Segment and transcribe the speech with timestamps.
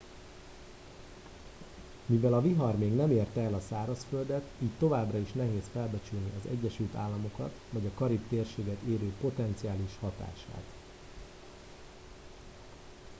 [2.05, 6.49] mivel a vihar még nem érte el a szárazföldet így továbbra is nehéz felbecsülni az
[6.51, 10.63] egyesült államokat vagy a karib térséget érő potenciális hatását